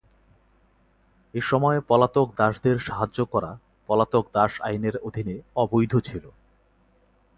[1.33, 3.51] এ সময় পলাতক দাসদের সাহায্য করা
[3.89, 6.23] পলাতক দাস আইনের অধীনে অবৈধ ছিল।